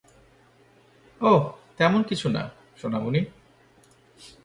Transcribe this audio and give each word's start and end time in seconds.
ওহ, 1.21 1.43
তেমন 1.77 2.03
কিছু 2.03 2.29
না, 2.29 2.49
সোনামণি। 2.81 3.21